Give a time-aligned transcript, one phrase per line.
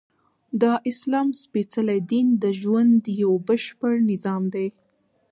[0.61, 4.67] د اسلام سپیڅلی دین د ژوند یؤ بشپړ نظام دی!